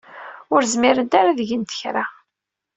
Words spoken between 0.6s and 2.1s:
zmirent ara ad gent kra.